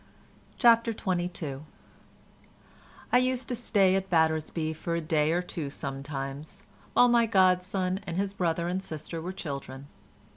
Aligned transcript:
CHAPTER 0.57 0.93
XXII 0.93 1.57
I 3.11 3.19
used 3.19 3.47
to 3.49 3.55
stay 3.55 3.95
at 3.95 4.09
Battersby 4.09 4.73
for 4.73 4.95
a 4.95 4.99
day 4.99 5.31
or 5.31 5.43
two 5.43 5.69
sometimes, 5.69 6.63
while 6.93 7.07
my 7.07 7.27
godson 7.27 7.99
and 8.07 8.17
his 8.17 8.33
brother 8.33 8.67
and 8.67 8.81
sister 8.81 9.21
were 9.21 9.31
children. 9.31 9.85